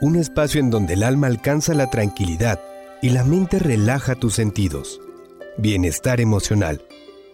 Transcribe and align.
un 0.00 0.16
espacio 0.16 0.60
en 0.60 0.70
donde 0.70 0.94
el 0.94 1.02
alma 1.02 1.26
alcanza 1.26 1.72
la 1.72 1.88
tranquilidad 1.88 2.60
y 3.00 3.10
la 3.10 3.24
mente 3.24 3.58
relaja 3.58 4.14
tus 4.14 4.34
sentidos. 4.34 5.00
Bienestar 5.56 6.20
emocional, 6.20 6.82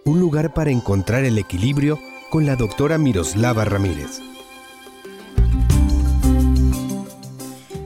un 0.05 0.21
lugar 0.21 0.55
para 0.55 0.71
encontrar 0.71 1.25
el 1.25 1.39
equilibrio 1.39 1.99
con 2.31 2.47
la 2.47 2.55
doctora 2.55 2.99
Miroslava 2.99 3.65
Ramírez. 3.65 4.21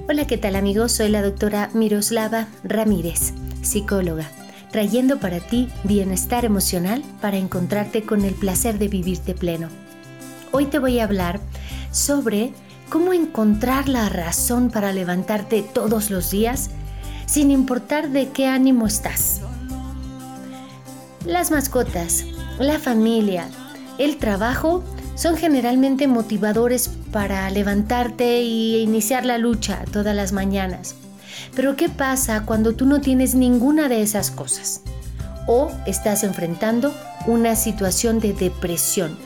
Hola, 0.09 0.27
¿qué 0.27 0.37
tal 0.37 0.57
amigos? 0.57 0.93
Soy 0.93 1.09
la 1.09 1.23
doctora 1.23 1.71
Miroslava 1.73 2.49
Ramírez, 2.63 3.33
psicóloga, 3.63 4.31
trayendo 4.71 5.19
para 5.21 5.41
ti 5.41 5.69
bienestar 5.85 6.45
emocional 6.45 7.03
para 7.23 7.39
encontrarte 7.39 8.03
con 8.03 8.25
el 8.25 8.35
placer 8.35 8.79
de 8.79 8.89
vivirte 8.89 9.35
pleno. 9.35 9.69
Hoy 10.53 10.67
te 10.67 10.79
voy 10.79 11.01
a 11.01 11.05
hablar 11.05 11.41
sobre 11.91 12.53
cómo 12.89 13.13
encontrar 13.13 13.89
la 13.89 14.09
razón 14.09 14.71
para 14.71 14.93
levantarte 14.93 15.63
todos 15.63 16.11
los 16.11 16.31
días 16.31 16.71
sin 17.27 17.51
importar 17.51 18.11
de 18.11 18.29
qué 18.31 18.47
ánimo 18.47 18.87
estás. 18.87 19.41
Las 21.25 21.51
mascotas, 21.51 22.25
la 22.59 22.79
familia, 22.79 23.49
el 23.99 24.17
trabajo 24.17 24.85
son 25.17 25.37
generalmente 25.37 26.07
motivadores 26.07 26.91
para 27.11 27.51
levantarte 27.51 28.39
e 28.39 28.81
iniciar 28.81 29.25
la 29.25 29.39
lucha 29.39 29.85
todas 29.91 30.15
las 30.15 30.33
mañanas. 30.33 30.95
Pero 31.55 31.75
¿qué 31.75 31.89
pasa 31.89 32.45
cuando 32.45 32.75
tú 32.75 32.87
no 32.87 33.01
tienes 33.01 33.35
ninguna 33.35 33.89
de 33.89 34.03
esas 34.03 34.31
cosas? 34.31 34.83
O 35.47 35.71
estás 35.87 36.23
enfrentando 36.23 36.95
una 37.27 37.57
situación 37.57 38.21
de 38.21 38.33
depresión. 38.35 39.17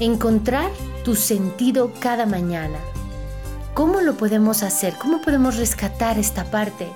Encontrar 0.00 0.70
tu 1.04 1.14
sentido 1.14 1.92
cada 2.00 2.26
mañana. 2.26 2.78
¿Cómo 3.74 4.00
lo 4.00 4.14
podemos 4.16 4.62
hacer? 4.62 4.94
¿Cómo 4.94 5.20
podemos 5.22 5.56
rescatar 5.56 6.18
esta 6.18 6.44
parte? 6.44 6.88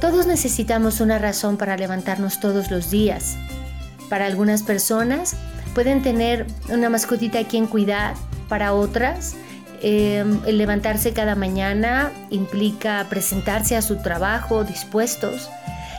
Todos 0.00 0.26
necesitamos 0.26 1.00
una 1.00 1.18
razón 1.18 1.56
para 1.56 1.76
levantarnos 1.76 2.40
todos 2.40 2.70
los 2.70 2.90
días. 2.90 3.36
Para 4.08 4.26
algunas 4.26 4.62
personas 4.62 5.36
pueden 5.74 6.02
tener 6.02 6.46
una 6.68 6.88
mascotita 6.88 7.40
a 7.40 7.44
quien 7.44 7.66
cuidar, 7.66 8.14
para 8.48 8.72
otras 8.72 9.34
em, 9.82 10.40
el 10.46 10.58
levantarse 10.58 11.12
cada 11.12 11.34
mañana 11.34 12.12
implica 12.30 13.04
presentarse 13.08 13.76
a 13.76 13.82
su 13.82 13.96
trabajo 13.96 14.64
dispuestos 14.64 15.50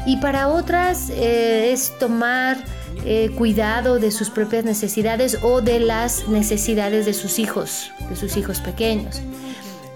y 0.07 0.15
para 0.17 0.47
otras 0.47 1.09
eh, 1.09 1.73
es 1.73 1.91
tomar 1.99 2.57
eh, 3.03 3.29
cuidado 3.37 3.99
de 3.99 4.09
sus 4.11 4.29
propias 4.29 4.63
necesidades 4.63 5.37
o 5.43 5.59
de 5.59 5.81
las 5.81 6.29
necesidades 6.29 7.05
de 7.05 7.13
sus 7.13 7.39
hijos, 7.39 7.91
de 8.09 8.15
sus 8.15 8.37
hijos 8.37 8.61
pequeños. 8.61 9.21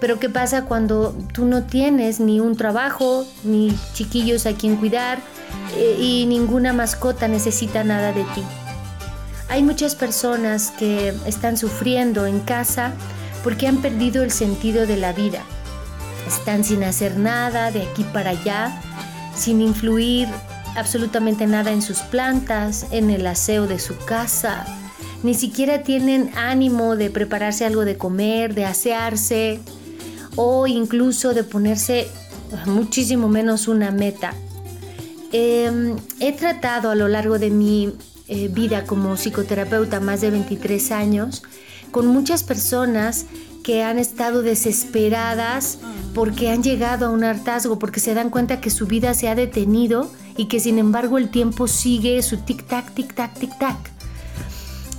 Pero 0.01 0.19
¿qué 0.19 0.29
pasa 0.29 0.65
cuando 0.65 1.15
tú 1.33 1.45
no 1.45 1.63
tienes 1.63 2.19
ni 2.19 2.41
un 2.41 2.57
trabajo, 2.57 3.25
ni 3.45 3.73
chiquillos 3.93 4.45
a 4.45 4.53
quien 4.53 4.75
cuidar 4.75 5.19
eh, 5.77 5.95
y 5.97 6.25
ninguna 6.25 6.73
mascota 6.73 7.29
necesita 7.29 7.85
nada 7.85 8.11
de 8.11 8.23
ti? 8.35 8.43
Hay 9.47 9.63
muchas 9.63 9.95
personas 9.95 10.71
que 10.71 11.13
están 11.25 11.55
sufriendo 11.55 12.25
en 12.25 12.41
casa 12.41 12.91
porque 13.45 13.65
han 13.65 13.81
perdido 13.81 14.23
el 14.23 14.31
sentido 14.31 14.85
de 14.85 14.97
la 14.97 15.13
vida. 15.13 15.41
Están 16.27 16.65
sin 16.65 16.83
hacer 16.83 17.17
nada 17.17 17.71
de 17.71 17.83
aquí 17.83 18.03
para 18.03 18.31
allá, 18.31 18.81
sin 19.35 19.61
influir 19.61 20.27
absolutamente 20.75 21.47
nada 21.47 21.71
en 21.71 21.81
sus 21.81 21.99
plantas, 21.99 22.87
en 22.91 23.09
el 23.09 23.25
aseo 23.27 23.67
de 23.67 23.79
su 23.79 23.97
casa. 23.97 24.65
Ni 25.23 25.33
siquiera 25.33 25.83
tienen 25.83 26.31
ánimo 26.35 26.95
de 26.95 27.09
prepararse 27.09 27.65
algo 27.65 27.85
de 27.85 27.97
comer, 27.97 28.55
de 28.55 28.65
asearse 28.65 29.59
o 30.35 30.67
incluso 30.67 31.33
de 31.33 31.43
ponerse 31.43 32.07
muchísimo 32.65 33.27
menos 33.27 33.67
una 33.67 33.91
meta. 33.91 34.33
Em, 35.31 35.95
he 36.19 36.33
tratado 36.33 36.89
a 36.89 36.95
lo 36.95 37.07
largo 37.07 37.39
de 37.39 37.49
mi 37.49 37.93
eh, 38.27 38.49
vida 38.49 38.85
como 38.85 39.15
psicoterapeuta 39.15 39.99
más 39.99 40.21
de 40.21 40.31
23 40.31 40.91
años 40.91 41.43
con 41.91 42.07
muchas 42.07 42.43
personas 42.43 43.25
que 43.63 43.83
han 43.83 43.99
estado 43.99 44.41
desesperadas 44.41 45.79
porque 46.13 46.49
han 46.49 46.63
llegado 46.63 47.07
a 47.07 47.09
un 47.09 47.23
hartazgo, 47.23 47.79
porque 47.79 47.99
se 47.99 48.13
dan 48.13 48.29
cuenta 48.29 48.59
que 48.59 48.69
su 48.69 48.87
vida 48.87 49.13
se 49.13 49.29
ha 49.29 49.35
detenido 49.35 50.11
y 50.37 50.45
que 50.45 50.59
sin 50.59 50.79
embargo 50.79 51.17
el 51.17 51.29
tiempo 51.29 51.67
sigue 51.67 52.21
su 52.21 52.37
tic-tac, 52.37 52.93
tic-tac, 52.93 53.33
tic-tac. 53.39 53.77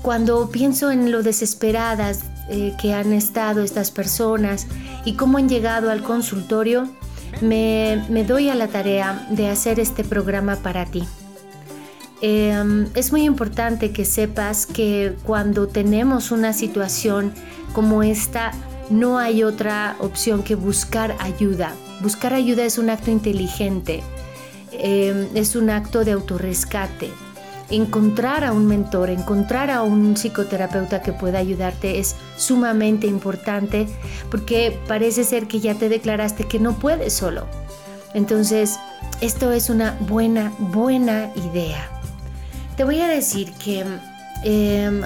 Cuando 0.02 0.50
pienso 0.50 0.90
en 0.90 1.12
lo 1.12 1.22
desesperadas 1.22 2.20
eh, 2.48 2.74
que 2.80 2.92
han 2.92 3.12
estado 3.12 3.62
estas 3.62 3.90
personas 3.90 4.66
y 5.04 5.14
cómo 5.14 5.38
han 5.38 5.48
llegado 5.48 5.90
al 5.90 6.02
consultorio, 6.02 6.88
me, 7.40 8.04
me 8.08 8.24
doy 8.24 8.48
a 8.48 8.54
la 8.54 8.68
tarea 8.68 9.26
de 9.30 9.48
hacer 9.48 9.80
este 9.80 10.04
programa 10.04 10.56
para 10.56 10.86
ti. 10.86 11.04
Em, 12.24 12.86
es 12.94 13.10
muy 13.10 13.24
importante 13.24 13.90
que 13.90 14.04
sepas 14.04 14.64
que 14.64 15.16
cuando 15.24 15.66
tenemos 15.66 16.30
una 16.30 16.52
situación 16.52 17.32
como 17.72 18.04
esta, 18.04 18.52
no 18.90 19.18
hay 19.18 19.42
otra 19.42 19.96
opción 19.98 20.44
que 20.44 20.54
buscar 20.54 21.16
ayuda. 21.18 21.74
Buscar 22.00 22.32
ayuda 22.32 22.64
es 22.64 22.78
un 22.78 22.90
acto 22.90 23.10
inteligente, 23.10 24.04
em, 24.70 25.28
es 25.34 25.56
un 25.56 25.68
acto 25.70 26.04
de 26.04 26.12
autorrescate. 26.12 27.10
Encontrar 27.70 28.44
a 28.44 28.52
un 28.52 28.66
mentor, 28.66 29.10
encontrar 29.10 29.68
a 29.70 29.82
un 29.82 30.14
psicoterapeuta 30.14 31.02
que 31.02 31.12
pueda 31.12 31.38
ayudarte 31.38 31.98
es 31.98 32.14
sumamente 32.36 33.08
importante 33.08 33.88
porque 34.30 34.78
parece 34.86 35.24
ser 35.24 35.48
que 35.48 35.58
ya 35.58 35.74
te 35.74 35.88
declaraste 35.88 36.44
que 36.44 36.60
no 36.60 36.78
puedes 36.78 37.14
solo. 37.14 37.46
Entonces, 38.14 38.78
esto 39.20 39.50
es 39.50 39.70
una 39.70 39.96
buena, 40.00 40.52
buena 40.58 41.32
idea. 41.34 41.91
Te 42.82 42.86
voy 42.86 43.00
a 43.00 43.06
decir 43.06 43.52
que 43.64 43.84
em, 44.42 45.02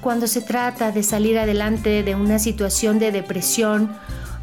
cuando 0.00 0.26
se 0.26 0.40
trata 0.40 0.90
de 0.90 1.04
salir 1.04 1.38
adelante 1.38 2.02
de 2.02 2.16
una 2.16 2.40
situación 2.40 2.98
de 2.98 3.12
depresión, 3.12 3.92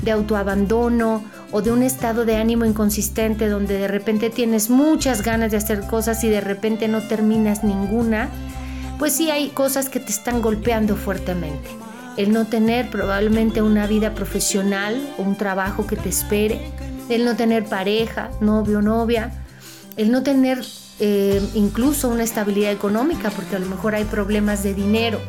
de 0.02 0.12
autoabandono 0.12 1.26
o 1.52 1.62
de 1.62 1.74
un 1.74 1.84
estado 1.84 2.24
de 2.24 2.38
ánimo 2.38 2.64
inconsistente 2.64 3.50
donde 3.50 3.78
de 3.78 3.90
repente 3.90 4.30
tienes 4.30 4.70
muchas 4.70 5.24
ganas 5.24 5.52
de 5.52 5.58
hacer 5.58 5.88
cosas 5.88 6.24
y 6.24 6.30
de 6.30 6.40
repente 6.40 6.88
no 6.88 7.06
terminas 7.06 7.66
ninguna, 7.66 8.30
pues 8.98 9.12
sí 9.12 9.30
hay 9.30 9.50
cosas 9.50 9.90
que 9.90 10.00
te 10.00 10.12
están 10.12 10.42
golpeando 10.42 10.96
fuertemente. 10.96 11.70
El 12.16 12.32
no 12.32 12.48
tener 12.48 12.90
probablemente 12.90 13.62
una 13.62 13.88
vida 13.88 14.16
profesional 14.16 15.06
o 15.18 15.24
un 15.24 15.36
trabajo 15.36 15.86
que 15.86 15.98
te 15.98 16.08
espere, 16.08 16.72
el 17.10 17.26
no 17.26 17.36
tener 17.36 17.66
pareja, 17.66 18.30
novio, 18.40 18.78
o 18.78 18.82
novia, 18.82 19.34
el 19.98 20.12
no 20.14 20.24
tener 20.24 20.64
eh, 21.02 21.42
incluso 21.54 22.10
una 22.10 22.24
estabilidad 22.24 22.72
económica, 22.72 23.30
porque 23.30 23.56
a 23.56 23.60
lo 23.60 23.68
mejor 23.68 23.96
hay 23.96 24.04
problemas 24.04 24.64
de 24.64 24.74
dinero. 24.74 25.20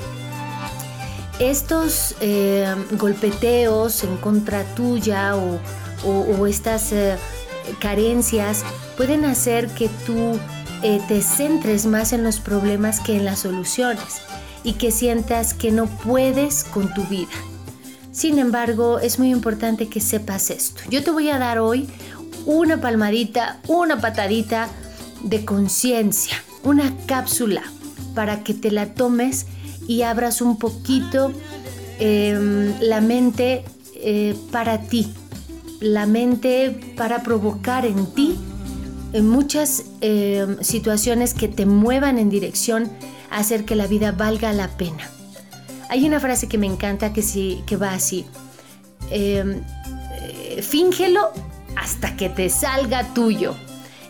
Estos 1.39 2.17
eh, 2.21 2.67
golpeteos 2.93 4.03
en 4.03 4.17
contra 4.17 4.65
tuya 4.75 5.37
o, 5.37 5.61
estas 6.47 6.93
eh, 6.93 7.17
carencias 7.79 8.65
pueden 8.97 9.25
hacer 9.25 9.69
que 9.69 9.89
tú 10.07 10.39
te 10.81 11.21
centres 11.21 11.85
más 11.85 12.15
en 12.15 12.25
los 12.25 12.41
problemas 12.41 13.01
que 13.01 13.17
en 13.17 13.27
las 13.27 13.41
soluciones 13.41 14.23
y 14.65 14.73
que 14.75 14.91
sientas 14.91 15.53
que 15.53 15.71
no 15.71 15.87
puedes 15.87 16.65
con 16.65 16.93
tu 16.95 17.05
vida. 17.05 17.29
Sin 18.13 18.39
embargo, 18.39 18.99
es 18.99 19.19
muy 19.19 19.31
importante 19.31 19.89
que 19.89 20.01
sepas 20.01 20.51
esto. 20.51 20.81
Yo 20.91 21.05
te 21.05 21.11
voy 21.11 21.29
a 21.29 21.39
dar 21.39 21.59
hoy 21.59 21.89
una 22.47 22.81
palmadita, 22.81 23.61
una 23.69 24.01
patadita 24.01 24.69
de 25.23 25.45
conciencia, 25.45 26.43
una 26.63 26.97
cápsula 27.07 27.63
para 28.15 28.43
que 28.43 28.55
te 28.55 28.71
la 28.71 28.95
tomes 28.95 29.47
y 29.87 30.03
abras 30.03 30.41
un 30.41 30.59
poquito 30.59 31.33
em, 31.99 32.73
la 32.81 33.01
mente 33.01 33.65
eh, 33.97 34.37
para 34.51 34.83
ti, 34.83 35.13
la 35.81 36.07
mente 36.07 36.95
para 36.97 37.23
provocar 37.23 37.87
en 37.87 38.07
ti 38.15 38.39
en 39.13 39.29
muchas 39.29 39.85
em, 40.01 40.63
situaciones 40.63 41.35
que 41.35 41.49
te 41.49 41.67
muevan 41.67 42.19
en 42.19 42.31
dirección 42.31 42.91
a 43.31 43.39
hacer 43.39 43.65
que 43.65 43.75
la 43.75 43.87
vida 43.87 44.13
valga 44.13 44.53
la 44.53 44.69
pena. 44.69 45.11
Hay 45.89 46.07
una 46.07 46.21
frase 46.21 46.47
que 46.47 46.59
me 46.59 46.67
encanta 46.67 47.13
que, 47.13 47.23
sí, 47.23 47.65
que 47.67 47.77
va 47.77 47.93
así. 47.93 48.25
Em, 49.11 49.63
eh, 50.23 50.63
fíngelo 50.63 51.31
hasta 51.77 52.17
que 52.17 52.29
te 52.29 52.49
salga 52.49 53.13
tuyo. 53.13 53.57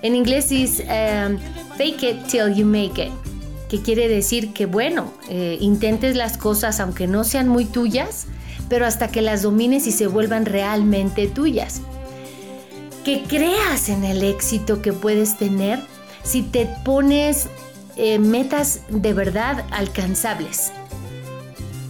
En 0.03 0.15
inglés 0.15 0.51
es 0.51 0.81
um, 0.81 1.39
fake 1.77 2.03
it 2.03 2.27
till 2.27 2.55
you 2.55 2.65
make 2.65 3.03
it, 3.03 3.13
que 3.69 3.83
quiere 3.83 4.09
decir 4.09 4.53
que 4.53 4.67
bueno, 4.67 5.13
eh, 5.29 5.59
intentes 5.61 6.17
las 6.17 6.39
cosas 6.39 6.81
aunque 6.81 7.07
no 7.07 7.25
sean 7.25 7.49
muy 7.49 7.67
tuyas, 7.67 8.27
pero 8.69 8.87
hasta 8.87 9.09
que 9.09 9.21
las 9.21 9.43
domines 9.43 9.87
y 9.87 9.93
se 9.93 10.07
vuelvan 10.07 10.47
realmente 10.47 11.27
tuyas. 11.27 11.83
Que 13.05 13.23
creas 13.25 13.89
en 13.89 14.05
el 14.05 14.23
éxito 14.23 14.81
que 14.83 14.93
puedes 14.93 15.37
tener 15.37 15.81
si 16.23 16.43
te 16.43 16.69
pones 16.85 17.49
eh, 17.97 18.19
metas 18.19 18.83
de 18.89 19.13
verdad 19.13 19.65
alcanzables. 19.71 20.73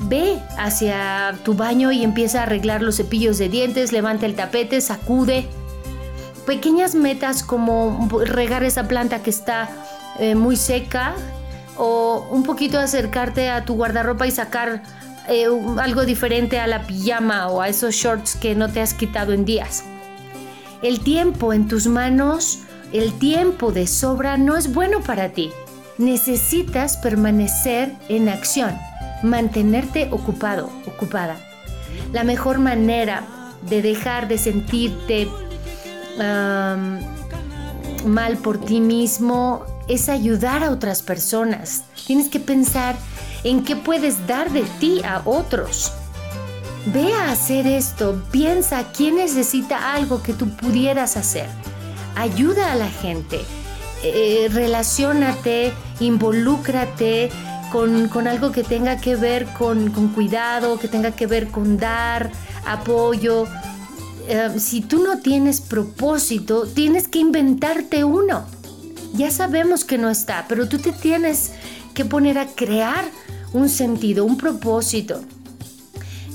ve 0.09 0.39
hacia 0.59 1.39
tu 1.45 1.55
baño 1.55 1.93
y 1.93 2.03
empieza 2.03 2.41
a 2.41 2.43
arreglar 2.43 2.83
los 2.83 2.97
cepillos 2.97 3.39
de 3.39 3.49
dientes, 3.49 3.93
levanta 3.93 4.27
el 4.27 4.35
tapete, 4.35 4.81
sacude. 4.81 5.47
Pequeñas 6.51 6.97
metas 6.97 7.45
como 7.45 8.09
regar 8.25 8.65
esa 8.65 8.89
planta 8.89 9.23
que 9.23 9.31
está 9.31 9.71
eh, 10.19 10.35
muy 10.35 10.57
seca 10.57 11.15
o 11.77 12.27
un 12.29 12.43
poquito 12.43 12.81
acercarte 12.81 13.49
a 13.49 13.65
tu 13.65 13.77
guardarropa 13.77 14.27
y 14.27 14.33
sacar 14.33 14.83
eh, 15.29 15.47
algo 15.79 16.05
diferente 16.05 16.59
a 16.59 16.67
la 16.67 16.89
pijama 16.89 17.47
o 17.47 17.61
a 17.61 17.69
esos 17.69 17.95
shorts 17.95 18.35
que 18.35 18.57
no 18.57 18.69
te 18.69 18.81
has 18.81 18.95
quitado 18.95 19.33
en 19.33 19.45
días. 19.45 19.85
El 20.83 20.99
tiempo 21.05 21.53
en 21.53 21.69
tus 21.69 21.87
manos, 21.87 22.65
el 22.93 23.17
tiempo 23.21 23.71
de 23.71 23.87
sobra 23.87 24.37
no 24.37 24.57
es 24.57 24.75
bueno 24.75 25.03
para 25.03 25.29
ti. 25.29 25.53
Necesitas 25.99 26.97
permanecer 26.97 27.93
en 28.09 28.29
acción 28.29 28.77
mantenerte 29.23 30.09
ocupado, 30.11 30.69
ocupada. 30.85 31.37
La 32.13 32.25
mejor 32.25 32.59
manera 32.59 33.23
de 33.69 33.83
dejar 33.83 34.27
de 34.27 34.37
sentirte 34.37 35.29
mal 38.07 38.37
por 38.39 38.59
ti 38.59 38.81
mismo 38.81 39.65
es 39.89 40.09
ayudar 40.09 40.63
a 40.63 40.71
otras 40.71 41.03
personas. 41.03 41.85
Tienes 42.07 42.29
que 42.29 42.41
pensar 42.41 42.97
en 43.45 43.65
qué 43.65 43.77
puedes 43.77 44.27
dar 44.27 44.51
de 44.51 44.63
ti 44.79 45.03
a 45.05 45.23
otros. 45.25 45.93
Ve 46.87 47.13
a 47.13 47.31
hacer 47.31 47.67
esto, 47.67 48.23
piensa 48.31 48.85
quién 48.97 49.17
necesita 49.17 49.93
algo 49.93 50.23
que 50.23 50.33
tú 50.33 50.49
pudieras 50.57 51.17
hacer. 51.17 51.47
Ayuda 52.17 52.73
a 52.73 52.77
la 52.77 52.89
gente, 52.89 53.41
eh, 54.03 54.49
relacionate, 54.51 55.73
involúcrate, 56.01 57.31
con, 57.71 58.27
algo 58.27 58.53
que 58.53 58.65
tenga 58.65 58.97
que 58.97 59.17
ver 59.17 59.47
con, 59.47 59.91
cuidado, 60.13 60.79
que 60.79 60.89
tenga 60.89 61.13
que 61.13 61.27
ver 61.27 61.49
con 61.49 61.79
dar 61.79 62.31
apoyo. 62.67 63.47
Eh, 64.31 64.61
si 64.61 64.81
tú 64.81 65.03
no 65.03 65.19
tienes 65.19 65.61
propósito, 65.61 66.65
tienes 66.67 67.09
que 67.09 67.19
inventarte 67.19 68.05
uno. 68.05 68.45
Ya 69.13 69.33
sabemos 69.33 69.85
que 69.85 69.99
no 69.99 70.09
está, 70.09 70.47
pero 70.49 70.69
tú 70.69 70.79
te 70.79 70.93
tienes 70.93 71.51
que 71.95 72.05
poner 72.05 72.39
a 72.39 72.47
crear 72.47 73.05
un 73.53 73.69
sentido, 73.69 74.25
un 74.25 74.37
propósito. 74.37 75.21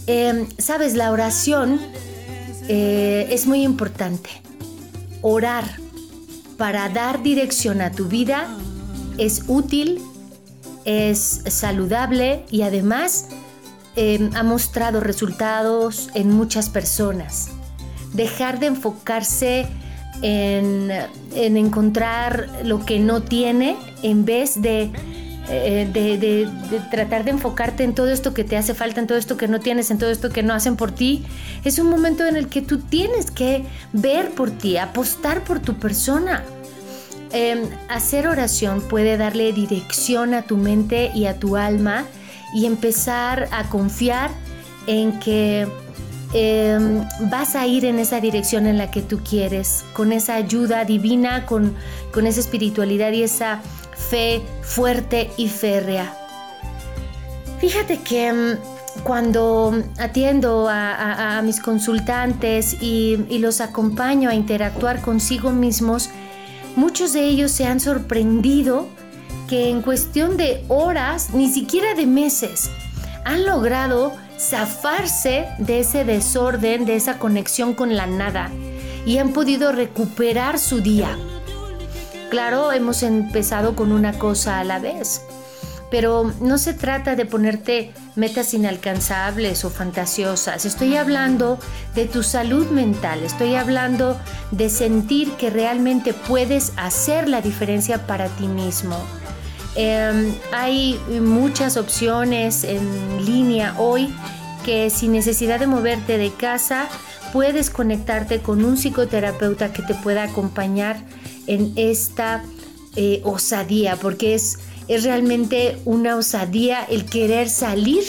Em, 0.08 0.46
Sabes, 0.58 0.94
la 0.96 1.12
oración 1.12 1.80
eh, 2.68 3.28
es 3.32 3.48
muy 3.48 3.64
importante. 3.64 4.30
Orar 5.22 5.64
para 6.58 6.90
dar 6.90 7.24
dirección 7.24 7.82
a 7.82 7.92
tu 7.92 8.10
vida 8.10 8.48
es 9.18 9.44
útil 9.48 10.02
es 10.86 11.42
saludable 11.48 12.46
y 12.52 12.62
además 12.62 13.28
em, 13.96 14.30
ha 14.36 14.44
mostrado 14.44 15.00
resultados 15.00 16.10
en 16.14 16.30
muchas 16.30 16.70
personas. 16.70 17.55
Dejar 18.16 18.60
de 18.60 18.68
enfocarse 18.68 19.68
en, 20.22 20.92
encontrar 21.36 22.50
lo 22.64 22.86
que 22.86 23.00
no 23.00 23.22
tiene 23.22 23.76
en 24.02 24.26
vez 24.26 24.62
de, 24.62 24.92
eh, 25.50 25.90
de, 25.92 26.50
tratar 26.92 27.26
de 27.26 27.32
enfocarte 27.32 27.84
en 27.84 27.94
todo 27.94 28.10
esto 28.10 28.34
que 28.34 28.44
te 28.44 28.58
hace 28.58 28.74
falta, 28.74 29.02
en 29.02 29.08
todo 29.08 29.18
esto 29.18 29.38
que 29.38 29.48
no 29.48 29.60
tienes, 29.60 29.92
en 29.92 29.98
todo 29.98 30.10
esto 30.10 30.30
que 30.30 30.44
no 30.44 30.54
hacen 30.54 30.76
por 30.76 30.92
ti, 30.92 31.26
es 31.64 31.80
un 31.80 31.90
momento 31.90 32.26
en 32.26 32.36
el 32.36 32.48
que 32.48 32.62
tú 32.62 32.80
tienes 32.80 33.32
que 33.32 33.66
ver 33.94 34.32
por 34.32 34.52
ti, 34.52 34.78
apostar 34.78 35.44
por 35.44 35.60
tu 35.60 35.76
persona. 35.76 36.44
Em, 37.32 37.68
hacer 37.90 38.28
oración 38.28 38.82
puede 38.82 39.18
darle 39.18 39.52
dirección 39.52 40.34
a 40.34 40.44
tu 40.44 40.56
mente 40.58 41.12
y 41.14 41.26
a 41.26 41.38
tu 41.38 41.58
alma 41.58 42.06
y 42.54 42.66
empezar 42.66 43.50
a 43.52 43.68
confiar 43.68 44.30
en 44.88 45.20
que 45.20 45.68
em, 46.36 47.04
vas 47.32 47.56
a 47.56 47.66
ir 47.66 47.86
en 47.86 47.98
esa 47.98 48.20
dirección 48.20 48.68
en 48.68 48.78
la 48.78 48.92
que 48.92 49.02
tú 49.02 49.22
quieres, 49.28 49.86
con 49.94 50.12
esa 50.12 50.36
ayuda 50.36 50.86
divina, 50.86 51.46
con, 51.46 51.76
esa 52.26 52.40
espiritualidad 52.40 53.12
y 53.14 53.24
esa 53.24 53.62
fe 54.10 54.42
fuerte 54.62 55.32
y 55.38 55.48
férrea. 55.48 56.14
Fíjate 57.60 58.00
que 58.00 58.28
em, 58.28 58.58
cuando 59.04 59.82
atiendo 59.98 60.68
a, 60.70 61.42
mis 61.44 61.60
consultantes 61.60 62.78
y, 62.82 63.18
los 63.40 63.62
acompaño 63.62 64.30
a 64.30 64.36
interactuar 64.36 65.02
consigo 65.02 65.52
mismos, 65.52 66.10
Muchos 66.76 67.14
de 67.14 67.26
ellos 67.26 67.52
se 67.52 67.66
han 67.66 67.80
sorprendido 67.80 68.88
que 69.48 69.70
en 69.70 69.82
cuestión 69.82 70.36
de 70.36 70.66
horas, 70.68 71.30
ni 71.34 71.50
siquiera 71.50 71.94
de 71.94 72.06
meses, 72.06 72.70
han 73.24 73.46
logrado 73.46 74.14
zafarse 74.40 75.48
de 75.58 75.80
ese 75.80 76.04
desorden, 76.04 76.86
de 76.86 76.96
esa 76.96 77.18
conexión 77.18 77.74
con 77.74 77.96
la 77.96 78.06
nada 78.06 78.52
y 79.06 79.18
han 79.18 79.34
podido 79.34 79.72
recuperar 79.72 80.60
su 80.60 80.82
día. 80.82 81.18
Claro, 82.30 82.72
hemos 82.72 83.04
empezado 83.04 83.76
con 83.76 83.92
una 83.92 84.18
cosa 84.18 84.60
a 84.60 84.64
la 84.64 84.80
vez, 84.80 85.22
pero 85.92 86.34
no 86.42 86.58
se 86.58 86.74
trata 86.74 87.16
de 87.16 87.26
ponerte 87.26 87.94
metas 88.16 88.54
inalcanzables 88.54 89.64
o 89.64 89.70
fantasiosas. 89.70 90.66
Estoy 90.66 90.96
hablando 90.98 91.60
de 91.94 92.06
tu 92.06 92.24
salud 92.24 92.68
mental, 92.72 93.24
estoy 93.24 93.56
hablando 93.56 94.20
de 94.52 94.70
sentir 94.70 95.32
que 95.34 95.50
realmente 95.50 96.14
puedes 96.14 96.74
hacer 96.78 97.30
la 97.30 97.42
diferencia 97.42 98.08
para 98.08 98.28
ti 98.28 98.48
mismo. 98.48 98.98
Em, 99.76 100.34
hay 100.52 101.00
muchas 101.22 101.78
opciones 101.78 102.64
en 102.64 103.26
línea 103.26 103.76
hoy 103.78 104.14
que 104.64 104.90
sin 104.90 105.12
necesidad 105.12 105.60
de 105.60 105.68
moverte 105.68 106.18
de 106.18 106.32
casa 106.32 106.88
puedes 107.34 107.70
conectarte 107.70 108.40
con 108.40 108.64
un 108.64 108.78
psicoterapeuta 108.78 109.74
que 109.74 109.82
te 109.84 109.94
pueda 109.94 110.24
acompañar 110.24 110.98
en 111.48 111.74
esta 111.76 112.44
eh, 112.96 113.22
osadía, 113.24 113.98
porque 113.98 114.36
es 114.36 114.60
es 114.88 115.04
realmente 115.04 115.78
una 115.86 116.16
osadía 116.16 116.84
el 116.84 117.06
querer 117.06 117.50
salir 117.50 118.04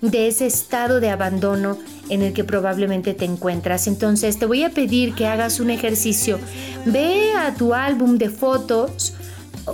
de 0.00 0.28
ese 0.28 0.46
estado 0.46 1.00
de 1.00 1.10
abandono 1.10 1.78
en 2.08 2.22
el 2.22 2.32
que 2.32 2.44
probablemente 2.44 3.14
te 3.14 3.24
encuentras. 3.24 3.86
Entonces 3.86 4.38
te 4.38 4.46
voy 4.46 4.62
a 4.62 4.70
pedir 4.70 5.14
que 5.14 5.26
hagas 5.26 5.60
un 5.60 5.70
ejercicio. 5.70 6.38
Ve 6.84 7.32
a 7.34 7.54
tu 7.54 7.74
álbum 7.74 8.18
de 8.18 8.28
fotos 8.28 9.14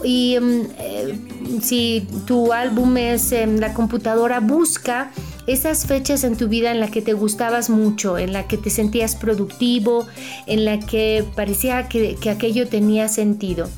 y 0.04 0.38
mm, 0.40 0.60
eh, 0.78 1.18
si 1.62 2.06
tu 2.26 2.52
álbum 2.52 2.96
es 2.96 3.32
en 3.32 3.60
la 3.60 3.74
computadora, 3.74 4.40
busca 4.40 5.10
esas 5.46 5.86
fechas 5.86 6.24
en 6.24 6.36
tu 6.36 6.48
vida 6.48 6.70
en 6.70 6.80
la 6.80 6.90
que 6.90 7.02
te 7.02 7.12
gustabas 7.12 7.70
mucho, 7.70 8.18
en 8.18 8.32
la 8.32 8.46
que 8.46 8.56
te 8.56 8.70
sentías 8.70 9.16
productivo, 9.16 10.06
en 10.46 10.64
la 10.64 10.78
que 10.78 11.24
parecía 11.34 11.88
que, 11.88 12.16
que 12.16 12.30
aquello 12.30 12.68
tenía 12.68 13.08
sentido. 13.08 13.68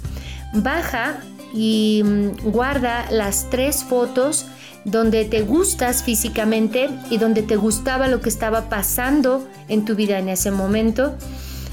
Baja 0.55 1.21
y 1.55 2.03
mm, 2.05 2.51
guarda 2.51 3.11
las 3.11 3.49
tres 3.51 3.85
fotos 3.85 4.47
donde 4.85 5.25
te 5.25 5.43
gustas 5.43 6.03
físicamente 6.03 6.91
y 7.09 7.19
donde 7.19 7.43
te 7.43 7.57
gustaba 7.57 8.09
lo 8.09 8.21
que 8.21 8.29
estaba 8.29 8.69
pasando 8.69 9.47
en 9.69 9.85
tu 9.85 9.95
vida 9.95 10.19
en 10.19 10.29
ese 10.29 10.51
momento 10.51 11.15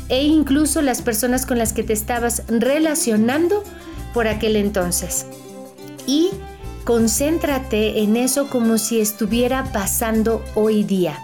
e 0.10 0.24
incluso 0.24 0.82
las 0.82 1.02
personas 1.02 1.46
con 1.46 1.58
las 1.58 1.74
que 1.74 1.84
te 1.84 1.94
estabas 1.94 2.44
relacionando 2.48 3.64
por 4.14 4.28
aquel 4.28 4.56
entonces. 4.56 5.26
Y 6.06 6.30
concéntrate 6.84 8.00
en 8.02 8.16
eso 8.16 8.50
como 8.50 8.78
si 8.78 9.00
estuviera 9.00 9.72
pasando 9.72 10.44
hoy 10.56 10.84
día. 10.84 11.20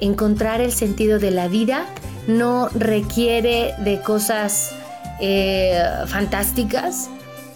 Encontrar 0.00 0.60
el 0.60 0.72
sentido 0.72 1.18
de 1.18 1.30
la 1.30 1.48
vida 1.48 1.86
no 2.26 2.68
requiere 2.68 3.74
de 3.78 4.00
cosas 4.00 4.72
eh, 5.20 5.82
fantásticas, 6.06 7.08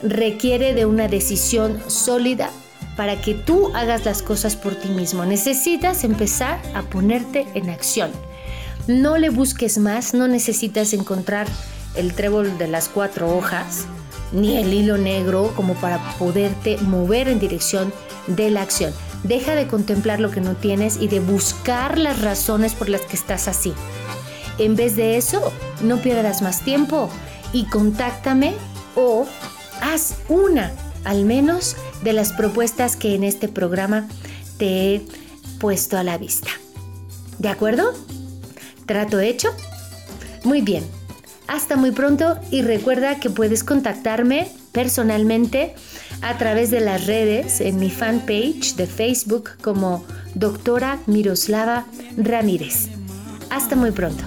requiere 0.03 0.75
de 0.75 0.87
una 0.87 1.09
decisión 1.09 1.81
sólida 1.89 2.51
para 2.97 3.21
que 3.21 3.35
tú 3.35 3.71
hagas 3.75 4.05
las 4.05 4.23
cosas 4.23 4.57
por 4.57 4.75
ti 4.75 4.89
mismo. 4.89 5.25
Necesitas 5.25 6.05
empezar 6.05 6.61
a 6.75 6.83
ponerte 6.83 7.47
en 7.55 7.71
acción. 7.71 8.11
No 8.89 9.19
le 9.19 9.31
busques 9.31 9.79
más, 9.79 10.15
no 10.15 10.27
necesitas 10.27 10.93
encontrar 10.93 11.47
el 11.95 12.15
trébol 12.15 12.59
de 12.59 12.69
las 12.69 12.89
cuatro 12.89 13.37
hojas 13.37 13.87
ni 14.33 14.57
el 14.57 14.73
hilo 14.73 14.99
negro 14.99 15.53
como 15.55 15.75
para 15.75 15.99
poderte 16.19 16.77
mover 16.79 17.29
en 17.29 17.41
dirección 17.41 17.93
de 18.27 18.51
la 18.51 18.63
acción. 18.63 18.93
Deja 19.25 19.55
de 19.55 19.67
contemplar 19.67 20.21
lo 20.21 20.31
que 20.31 20.41
no 20.41 20.55
tienes 20.55 20.99
y 21.01 21.09
de 21.09 21.21
buscar 21.21 21.99
las 21.99 22.21
razones 22.21 22.75
por 22.75 22.89
las 22.89 23.01
que 23.03 23.17
estás 23.17 23.49
así. 23.49 23.73
En 24.59 24.77
vez 24.77 24.97
de 24.97 25.17
eso, 25.17 25.53
no 25.83 25.99
pierdas 25.99 26.43
más 26.43 26.63
tiempo 26.63 27.09
y 27.53 27.65
contáctame 27.67 28.55
o 28.95 29.27
haz 29.81 30.17
una 30.29 30.73
al 31.05 31.25
menos 31.25 31.77
de 32.03 32.13
las 32.13 32.33
propuestas 32.33 32.97
que 32.97 33.15
en 33.15 33.25
este 33.25 33.49
programa 33.49 34.09
te 34.59 34.95
he 34.95 35.07
puesto 35.59 35.97
a 35.97 36.03
la 36.03 36.19
vista. 36.19 36.51
¿De 37.39 37.49
acuerdo? 37.49 37.95
¿Trato 38.87 39.21
hecho? 39.21 39.49
Muy 40.45 40.61
bien. 40.61 40.98
Hasta 41.49 41.77
muy 41.77 41.93
pronto 41.93 42.39
y 42.51 42.61
recuerda 42.61 43.19
que 43.19 43.31
puedes 43.31 43.65
contactarme 43.65 44.53
personalmente 44.73 45.75
a 46.21 46.37
través 46.37 46.71
de 46.71 46.81
las 46.81 47.07
redes 47.07 47.63
en 47.63 47.79
mi 47.79 47.91
fanpage 47.91 48.77
de 48.77 48.87
Facebook 48.87 49.53
como 49.63 50.05
doctora 50.35 50.99
Miroslava 51.07 51.87
Ramírez. 52.19 52.89
Hasta 53.49 53.77
muy 53.77 53.93
pronto. 53.93 54.23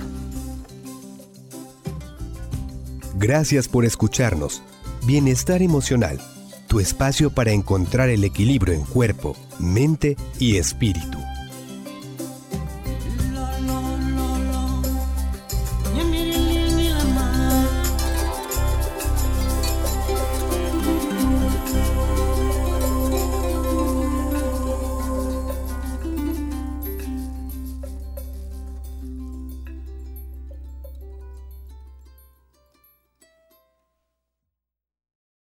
Gracias 3.15 3.67
por 3.67 3.85
escucharnos. 3.85 4.63
Bienestar 5.05 5.61
emocional, 5.61 6.19
tu 6.67 6.79
espacio 6.79 7.29
para 7.29 7.51
encontrar 7.51 8.09
el 8.09 8.23
equilibrio 8.23 8.73
en 8.73 8.81
cuerpo, 8.81 9.35
mente 9.59 10.17
y 10.39 10.57
espíritu. 10.57 11.19